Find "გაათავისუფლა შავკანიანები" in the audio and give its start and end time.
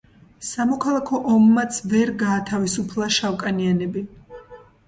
2.23-4.07